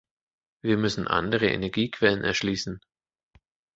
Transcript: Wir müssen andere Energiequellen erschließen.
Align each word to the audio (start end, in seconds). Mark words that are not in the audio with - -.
Wir 0.63 0.77
müssen 0.77 1.07
andere 1.07 1.49
Energiequellen 1.51 2.23
erschließen. 2.23 2.81